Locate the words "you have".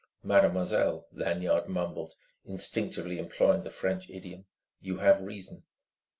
4.79-5.21